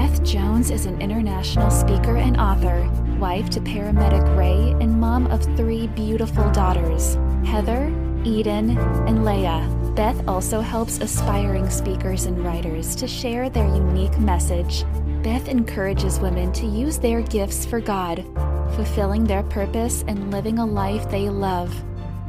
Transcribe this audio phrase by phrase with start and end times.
[0.00, 5.42] Beth Jones is an international speaker and author, wife to paramedic Ray, and mom of
[5.58, 7.94] three beautiful daughters Heather,
[8.24, 9.68] Eden, and Leah.
[9.94, 14.86] Beth also helps aspiring speakers and writers to share their unique message.
[15.22, 18.24] Beth encourages women to use their gifts for God,
[18.76, 21.70] fulfilling their purpose and living a life they love.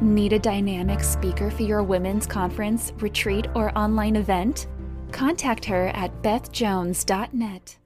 [0.02, 4.66] Need a dynamic speaker for your women's conference, retreat, or online event?
[5.12, 7.76] Contact her at bethjones.net.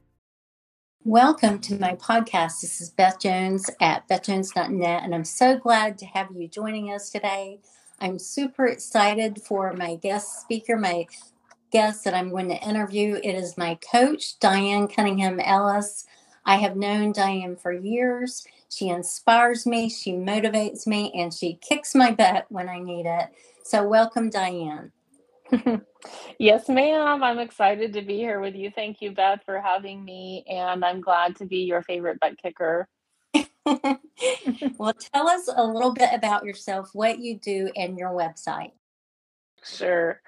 [1.05, 2.61] Welcome to my podcast.
[2.61, 7.11] This is Beth Jones at bethjones.net, and I'm so glad to have you joining us
[7.11, 7.61] today.
[8.01, 11.07] I'm super excited for my guest speaker, my
[11.71, 13.21] guest that I'm going to interview.
[13.23, 16.07] It is my coach, Diane Cunningham Ellis.
[16.45, 18.47] I have known Diane for years.
[18.69, 23.29] She inspires me, she motivates me, and she kicks my butt when I need it.
[23.65, 24.93] So, welcome, Diane.
[26.39, 27.23] yes, ma'am.
[27.23, 28.71] I'm excited to be here with you.
[28.71, 30.45] Thank you, Beth, for having me.
[30.49, 32.89] And I'm glad to be your favorite butt kicker.
[33.65, 38.73] well, tell us a little bit about yourself, what you do, and your website.
[39.65, 40.21] Sure.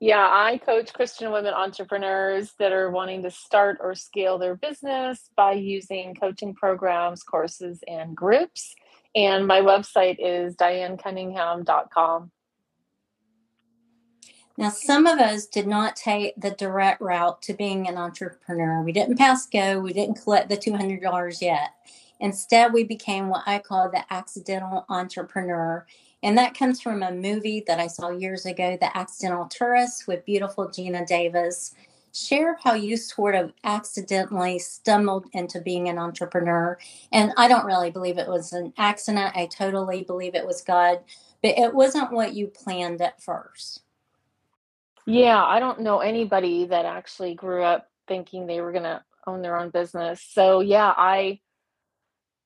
[0.00, 5.30] Yeah, I coach Christian women entrepreneurs that are wanting to start or scale their business
[5.36, 8.74] by using coaching programs, courses, and groups.
[9.14, 12.32] And my website is dianecunningham.com.
[14.56, 18.82] Now, some of us did not take the direct route to being an entrepreneur.
[18.82, 21.70] We didn't pass go, we didn't collect the $200 yet.
[22.20, 25.84] Instead, we became what I call the accidental entrepreneur.
[26.22, 30.24] And that comes from a movie that I saw years ago, The Accidental Tourist, with
[30.24, 31.74] beautiful Geena Davis.
[32.14, 36.78] Share how you sort of accidentally stumbled into being an entrepreneur.
[37.12, 39.36] And I don't really believe it was an accident.
[39.36, 41.00] I totally believe it was God,
[41.42, 43.83] but it wasn't what you planned at first.
[45.06, 49.42] Yeah, I don't know anybody that actually grew up thinking they were going to own
[49.42, 50.22] their own business.
[50.32, 51.40] So, yeah, I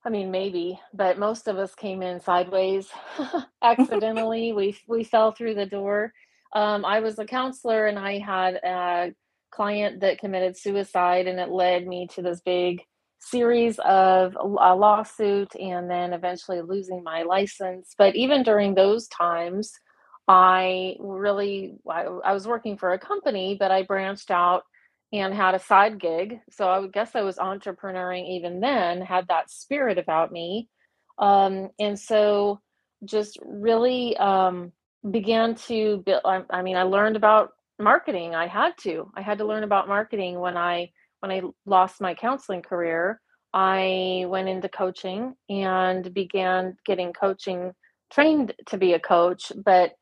[0.04, 2.88] I mean maybe, but most of us came in sideways
[3.62, 4.52] accidentally.
[4.52, 6.12] we we fell through the door.
[6.54, 9.14] Um, I was a counselor and I had a
[9.50, 12.82] client that committed suicide and it led me to this big
[13.20, 17.94] series of a lawsuit and then eventually losing my license.
[17.98, 19.72] But even during those times,
[20.28, 24.62] I really I, I, was working for a company, but I branched out
[25.10, 26.38] and had a side gig.
[26.50, 30.68] So I guess I was entrepreneuring even then, had that spirit about me.
[31.18, 32.60] Um, and so
[33.06, 34.72] just really um,
[35.10, 38.34] began to build I, I mean, I learned about marketing.
[38.34, 39.10] I had to.
[39.16, 40.90] I had to learn about marketing when I
[41.20, 43.20] when I lost my counseling career.
[43.54, 47.72] I went into coaching and began getting coaching
[48.12, 49.92] trained to be a coach, but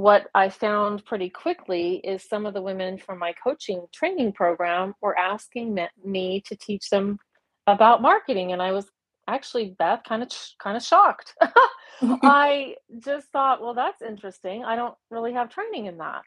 [0.00, 4.94] what I found pretty quickly is some of the women from my coaching training program
[5.02, 7.18] were asking me to teach them
[7.66, 8.86] about marketing, and I was
[9.28, 11.34] actually Beth kind of kind of shocked.
[12.22, 14.64] I just thought, well, that's interesting.
[14.64, 16.24] I don't really have training in that,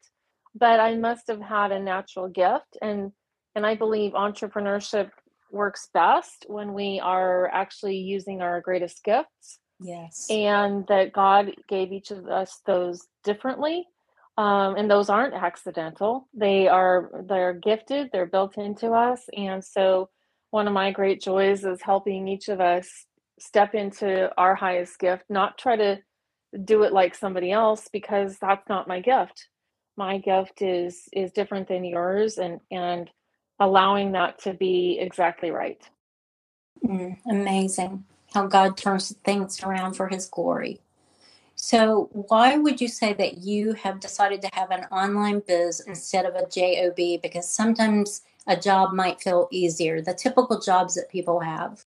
[0.53, 3.11] but I must have had a natural gift, and
[3.55, 5.09] and I believe entrepreneurship
[5.51, 10.27] works best when we are actually using our greatest gifts Yes.
[10.29, 13.85] And that God gave each of us those differently.
[14.37, 16.27] Um, and those aren't accidental.
[16.33, 19.21] They are they're gifted, they're built into us.
[19.37, 20.09] And so
[20.49, 23.05] one of my great joys is helping each of us
[23.39, 25.99] step into our highest gift, not try to
[26.63, 29.49] do it like somebody else because that's not my gift.
[29.97, 33.11] My gift is is different than yours and and
[33.59, 35.81] allowing that to be exactly right.
[36.83, 40.79] Mm, amazing how God turns things around for his glory.
[41.55, 46.25] So, why would you say that you have decided to have an online biz instead
[46.25, 46.95] of a job?
[47.21, 51.85] Because sometimes a job might feel easier, the typical jobs that people have.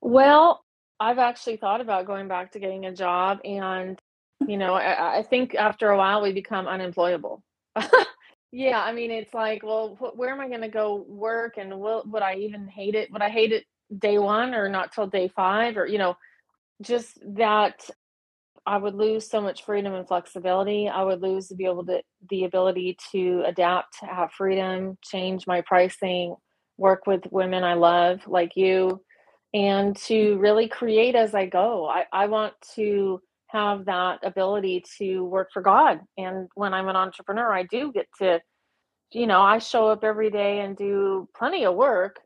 [0.00, 0.62] Well,
[1.00, 3.98] I've actually thought about going back to getting a job, and
[4.46, 7.42] you know, I, I think after a while we become unemployable.
[8.52, 11.80] yeah, I mean, it's like, well, wh- where am I going to go work, and
[11.80, 13.10] will would I even hate it?
[13.10, 13.64] Would I hate it
[13.98, 16.16] day one or not till day five or you know
[16.80, 17.88] just that
[18.66, 20.88] i would lose so much freedom and flexibility.
[20.88, 25.62] I would lose to be able to the ability to adapt have freedom change my
[25.62, 26.36] pricing
[26.78, 29.02] work with women i love like you
[29.54, 31.86] and to really create as i go.
[31.86, 36.00] I, I want to have that ability to work for god.
[36.16, 38.40] And when i'm an entrepreneur i do get to
[39.12, 42.16] you know i show up every day and do plenty of work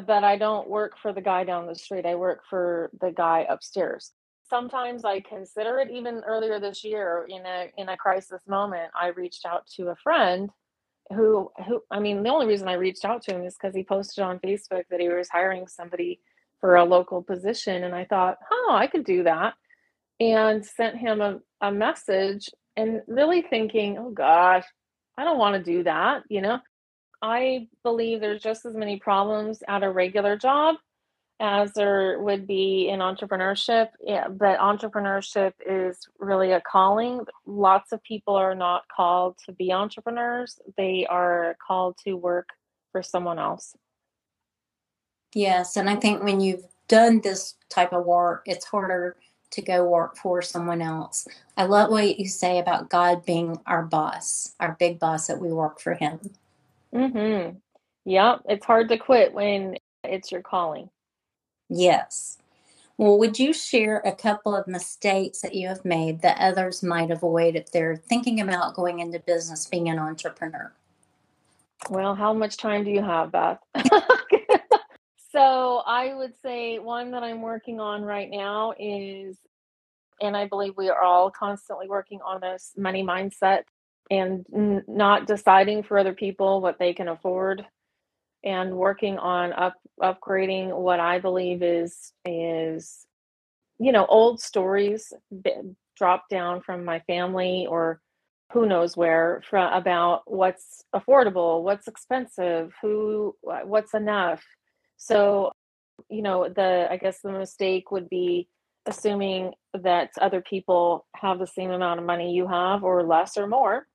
[0.00, 2.06] but I don't work for the guy down the street.
[2.06, 4.12] I work for the guy upstairs.
[4.48, 9.08] Sometimes I consider it even earlier this year in a in a crisis moment, I
[9.08, 10.50] reached out to a friend
[11.14, 13.84] who who I mean, the only reason I reached out to him is because he
[13.84, 16.20] posted on Facebook that he was hiring somebody
[16.60, 19.54] for a local position, and I thought, oh, I could do that,
[20.20, 24.64] and sent him a, a message, and really thinking, oh gosh,
[25.18, 26.60] I don't want to do that, you know.
[27.22, 30.76] I believe there's just as many problems at a regular job
[31.38, 33.88] as there would be in entrepreneurship.
[34.02, 37.26] Yeah, but entrepreneurship is really a calling.
[37.46, 42.48] Lots of people are not called to be entrepreneurs, they are called to work
[42.92, 43.76] for someone else.
[45.34, 49.16] Yes, and I think when you've done this type of work, it's harder
[49.50, 51.26] to go work for someone else.
[51.56, 55.52] I love what you say about God being our boss, our big boss that we
[55.52, 56.20] work for him.
[56.96, 57.60] Mhm.
[58.06, 60.88] Yep, it's hard to quit when it's your calling.
[61.68, 62.38] Yes.
[62.96, 67.10] Well, would you share a couple of mistakes that you have made that others might
[67.10, 70.72] avoid if they're thinking about going into business, being an entrepreneur?
[71.90, 73.58] Well, how much time do you have, Beth?
[75.30, 79.36] so, I would say one that I'm working on right now is,
[80.22, 83.64] and I believe we are all constantly working on this money mindset
[84.10, 87.64] and n- not deciding for other people what they can afford
[88.44, 93.06] and working on up upgrading what I believe is is
[93.78, 95.12] you know old stories
[95.96, 98.00] dropped down from my family or
[98.52, 104.44] who knows where from about what's affordable, what's expensive, who what's enough.
[104.98, 105.52] So,
[106.10, 108.48] you know, the I guess the mistake would be
[108.86, 113.46] assuming that other people have the same amount of money you have or less or
[113.46, 113.86] more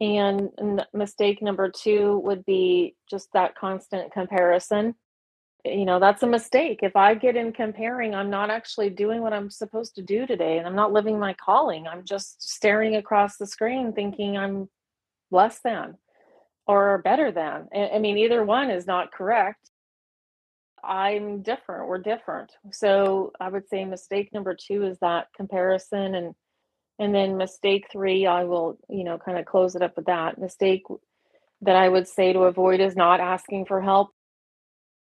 [0.00, 0.50] and
[0.92, 4.94] mistake number two would be just that constant comparison.
[5.64, 6.80] You know, that's a mistake.
[6.82, 10.58] If I get in comparing, I'm not actually doing what I'm supposed to do today
[10.58, 11.88] and I'm not living my calling.
[11.88, 14.68] I'm just staring across the screen thinking I'm
[15.30, 15.96] less than
[16.66, 17.68] or better than.
[17.74, 19.70] I mean, either one is not correct.
[20.84, 21.88] I'm different.
[21.88, 22.52] We're different.
[22.72, 26.34] So I would say mistake number two is that comparison and
[26.98, 30.38] and then mistake three, I will, you know, kind of close it up with that.
[30.38, 30.82] Mistake
[31.62, 34.10] that I would say to avoid is not asking for help.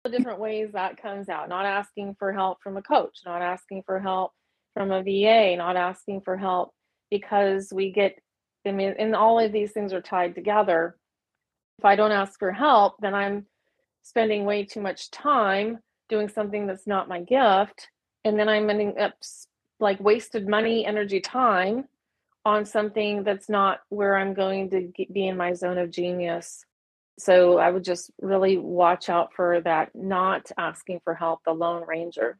[0.03, 3.83] The different ways that comes out, not asking for help from a coach, not asking
[3.85, 4.31] for help
[4.73, 6.71] from a VA, not asking for help
[7.09, 8.19] because we get,
[8.65, 10.97] I mean, and all of these things are tied together.
[11.79, 13.47] If I don't ask for help, then I'm
[14.03, 17.89] spending way too much time doing something that's not my gift.
[18.23, 19.13] And then I'm ending up
[19.79, 21.85] like wasted money, energy, time
[22.45, 26.65] on something that's not where I'm going to get, be in my zone of genius.
[27.17, 31.85] So I would just really watch out for that, not asking for help, the Lone
[31.87, 32.37] Ranger.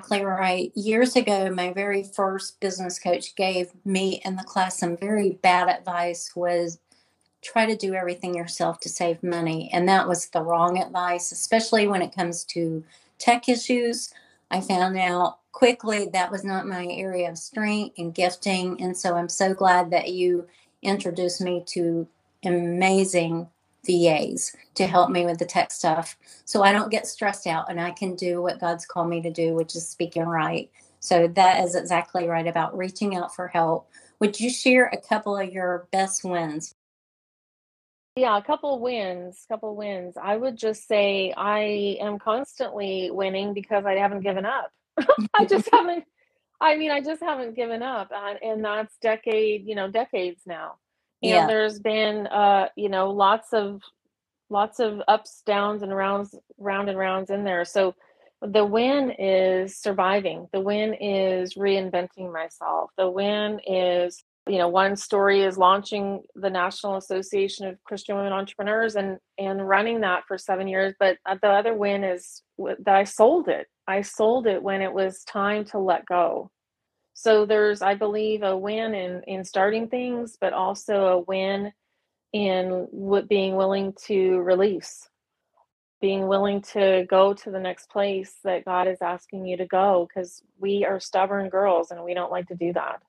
[0.00, 0.72] Exactly right.
[0.74, 5.68] Years ago, my very first business coach gave me and the class some very bad
[5.68, 6.80] advice was
[7.42, 9.70] try to do everything yourself to save money.
[9.72, 12.82] And that was the wrong advice, especially when it comes to
[13.18, 14.12] tech issues.
[14.52, 18.80] I found out quickly that was not my area of strength and gifting.
[18.82, 20.46] And so I'm so glad that you
[20.82, 22.06] introduced me to
[22.44, 23.48] amazing
[23.86, 27.80] VAs to help me with the tech stuff so I don't get stressed out and
[27.80, 30.70] I can do what God's called me to do, which is speaking right.
[31.00, 33.88] So that is exactly right about reaching out for help.
[34.20, 36.74] Would you share a couple of your best wins?
[38.16, 40.16] Yeah, a couple wins, couple wins.
[40.22, 44.70] I would just say I am constantly winning because I haven't given up.
[45.34, 46.04] I just haven't
[46.60, 50.76] I mean, I just haven't given up and, and that's decade, you know, decades now.
[51.22, 51.46] And yeah.
[51.46, 53.80] there's been uh, you know, lots of
[54.50, 57.64] lots of ups, downs and rounds round and rounds in there.
[57.64, 57.94] So
[58.42, 60.48] the win is surviving.
[60.52, 62.90] The win is reinventing myself.
[62.98, 68.32] The win is you know one story is launching the national association of christian women
[68.32, 72.42] entrepreneurs and and running that for seven years but uh, the other win is
[72.80, 73.66] that i sold it.
[73.86, 76.50] I sold it when it was time to let go.
[77.14, 81.72] So there's i believe a win in in starting things but also a win
[82.32, 85.08] in what being willing to release
[86.00, 90.08] being willing to go to the next place that god is asking you to go
[90.08, 93.02] because we are stubborn girls and we don't like to do that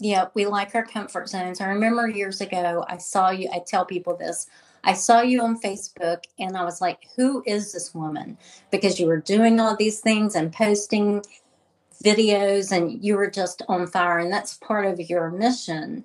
[0.00, 1.60] yeah, we like our comfort zones.
[1.60, 4.46] I remember years ago, I saw you, I tell people this.
[4.82, 8.38] I saw you on Facebook and I was like, who is this woman?
[8.70, 11.22] Because you were doing all these things and posting
[12.02, 14.18] videos and you were just on fire.
[14.18, 16.04] And that's part of your mission.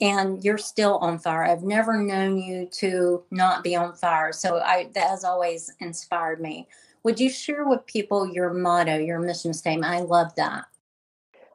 [0.00, 1.44] And you're still on fire.
[1.44, 4.32] I've never known you to not be on fire.
[4.32, 6.66] So I, that has always inspired me.
[7.02, 9.92] Would you share with people your motto, your mission statement?
[9.92, 10.64] I love that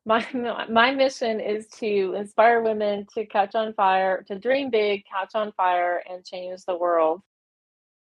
[0.10, 5.36] my my mission is to inspire women to catch on fire, to dream big, catch
[5.36, 7.22] on fire, and change the world.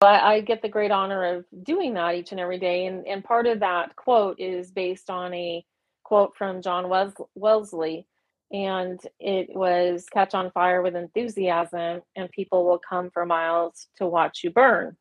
[0.01, 3.23] I, I get the great honor of doing that each and every day, and and
[3.23, 5.65] part of that quote is based on a
[6.03, 8.07] quote from John Wes- Wesley,
[8.51, 14.07] and it was "Catch on fire with enthusiasm, and people will come for miles to
[14.07, 14.97] watch you burn."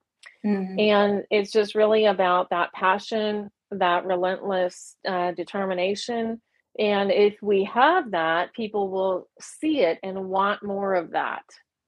[0.46, 0.78] Mm-hmm.
[0.78, 6.42] And it's just really about that passion, that relentless uh, determination.
[6.82, 11.44] And if we have that, people will see it and want more of that.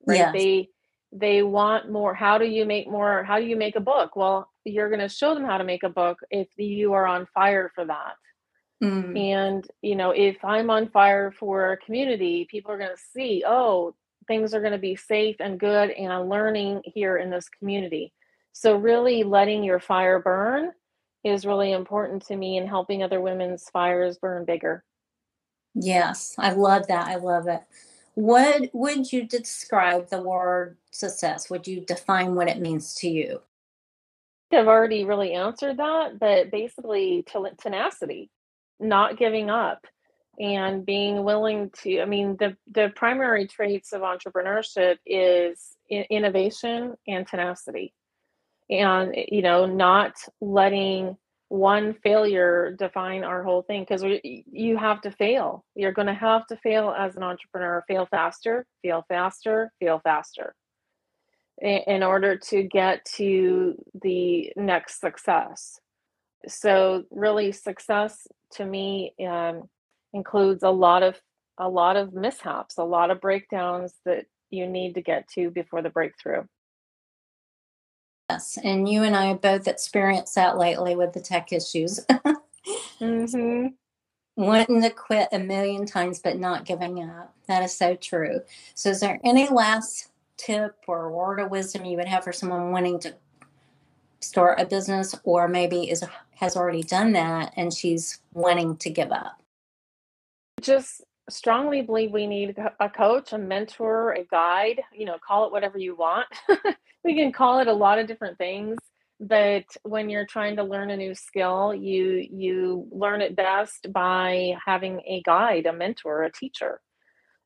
[0.06, 0.18] Right?
[0.18, 0.34] Yes.
[0.34, 0.70] They
[1.12, 2.14] they want more.
[2.14, 3.24] How do you make more?
[3.24, 4.16] How do you make a book?
[4.16, 7.28] Well, you're going to show them how to make a book if you are on
[7.34, 8.14] fire for that.
[8.84, 9.18] Mm.
[9.18, 13.44] And, you know, if I'm on fire for a community, people are going to see,
[13.48, 13.96] oh,
[14.28, 18.14] things are going to be safe and good and I'm learning here in this community.
[18.52, 20.72] So, really letting your fire burn
[21.24, 24.84] is really important to me in helping other women's fires burn bigger.
[25.74, 27.08] Yes, I love that.
[27.08, 27.62] I love it.
[28.16, 31.50] What would you describe the word success?
[31.50, 33.42] Would you define what it means to you?
[34.52, 37.26] I've already really answered that, but basically
[37.58, 38.30] tenacity,
[38.80, 39.88] not giving up
[40.40, 47.28] and being willing to i mean the the primary traits of entrepreneurship is innovation and
[47.28, 47.94] tenacity
[48.70, 51.18] and you know not letting
[51.50, 55.64] one failure define our whole thing because you have to fail.
[55.76, 57.84] You're going to have to fail as an entrepreneur.
[57.88, 60.56] Fail faster fail faster fail faster
[61.62, 65.80] in order to get to the next success.
[66.48, 69.70] So really success to me um,
[70.14, 71.20] includes a lot of
[71.60, 75.84] a lot of mishaps a lot of breakdowns that you need to get to before
[75.84, 76.44] the breakthrough
[78.30, 82.00] Yes, and you and I have both experienced that lately with the tech issues.
[83.02, 83.68] mm-hmm.
[84.36, 87.36] Wanting to quit a million times, but not giving up.
[87.48, 88.42] That is so true.
[88.74, 92.72] So, is there any last tip or word of wisdom you would have for someone
[92.72, 93.14] wanting to
[94.22, 96.04] start a business, or maybe is
[96.36, 99.42] has already done that and she's wanting to give up?
[100.62, 104.82] Just strongly believe we need a coach, a mentor, a guide.
[104.94, 106.28] You know, call it whatever you want.
[107.04, 108.78] we can call it a lot of different things
[109.20, 114.56] but when you're trying to learn a new skill you you learn it best by
[114.66, 116.82] having a guide a mentor a teacher.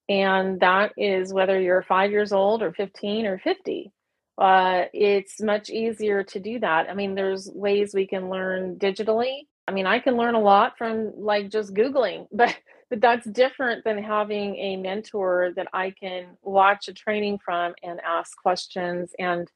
[0.10, 3.92] And that is whether you're five years old or 15 or 50
[4.40, 6.90] uh, it's much easier to do that.
[6.90, 9.42] I mean there's ways we can learn digitally.
[9.68, 12.56] I mean i can learn a lot from like just googling but
[12.89, 18.00] but that's different than having a mentor that I can watch a training from and
[18.06, 19.50] ask questions and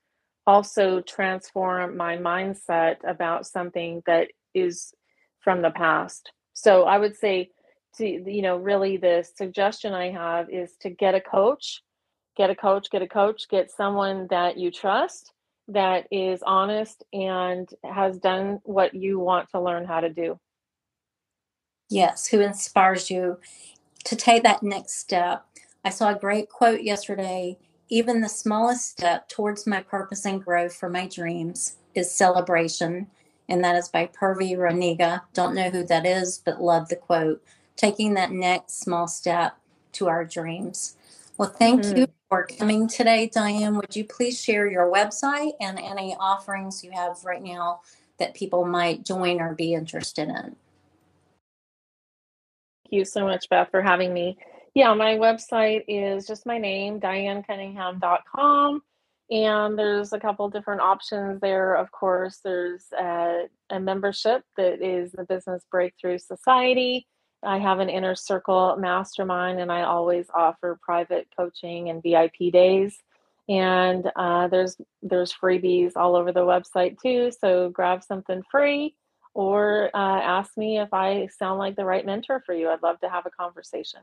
[0.46, 4.94] also transform my mindset about something that is
[5.40, 6.32] from the past.
[6.54, 7.52] So I would say
[7.98, 11.82] to you know really the suggestion I have is to get a coach,
[12.36, 15.34] get a coach, get a coach, get someone that you trust
[15.68, 20.38] that is honest and has done what you want to learn how to do.
[21.92, 23.38] Yes, who inspires you
[24.06, 25.46] to take that next step.
[25.84, 27.58] I saw a great quote yesterday.
[27.90, 33.08] Even the smallest step towards my purpose and growth for my dreams is celebration.
[33.50, 35.24] And that is by Purvi Raniga.
[35.34, 37.44] Don't know who that is, but love the quote.
[37.76, 39.58] Taking that next small step
[39.94, 40.96] to our dreams.
[41.38, 41.98] Well, thank mm-hmm.
[41.98, 43.76] you for coming today, Diane.
[43.76, 47.82] Would you please share your website and any offerings you have right now
[48.18, 50.56] that people might join or be interested in?
[52.92, 54.38] You so much, Beth, for having me.
[54.74, 58.82] Yeah, my website is just my name, dianecunningham.com.
[59.30, 61.76] And there's a couple different options there.
[61.76, 67.08] Of course, there's a, a membership that is the Business Breakthrough Society.
[67.44, 72.98] I have an inner circle mastermind, and I always offer private coaching and VIP days.
[73.50, 77.32] And uh, there's there's freebies all over the website too.
[77.32, 78.96] So grab something free
[79.34, 82.70] or uh, ask me if I sound like the right mentor for you.
[82.70, 84.02] I'd love to have a conversation.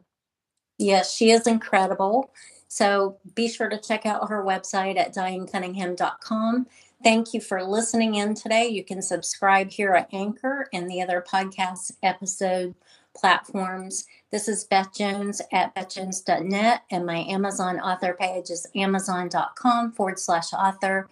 [0.78, 2.32] Yes, she is incredible.
[2.68, 6.66] So be sure to check out her website at dianecunningham.com.
[7.02, 8.66] Thank you for listening in today.
[8.68, 12.74] You can subscribe here at Anchor and the other podcast episode
[13.16, 14.04] platforms.
[14.30, 20.52] This is Beth Jones at bethjones.net, and my Amazon author page is amazon.com forward slash
[20.52, 21.08] author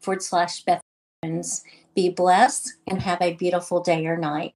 [0.00, 0.82] forward slash Beth
[1.24, 1.64] Jones.
[1.94, 4.54] Be blessed and have a beautiful day or night.